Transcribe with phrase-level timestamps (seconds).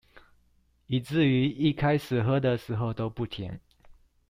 [0.87, 3.61] 以至於一開始喝的時候都不甜